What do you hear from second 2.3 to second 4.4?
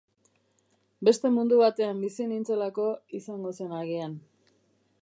nintzelako izango zen agian.